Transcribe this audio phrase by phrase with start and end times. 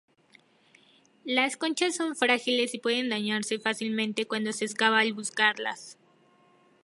[1.25, 5.99] Las conchas son frágiles y pueden dañarse fácilmente cuando se excava al buscarlas.